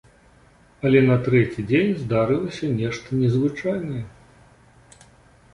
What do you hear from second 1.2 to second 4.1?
трэці дзень здарылася нешта незвычайнае.